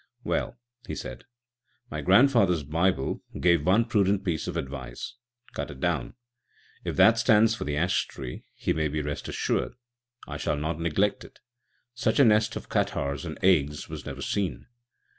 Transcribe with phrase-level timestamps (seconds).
[0.23, 0.57] "Well,"
[0.87, 1.25] he said,
[1.91, 5.13] "my grandfather's Bible gave one prudent piece of advice
[5.51, 6.15] â€" Cut it down.
[6.83, 9.75] If that stands for the ash tree, he may rest assured
[10.27, 11.37] I shall not neglect it.
[11.93, 14.65] Such a nest of catarrhs and agues was never seen."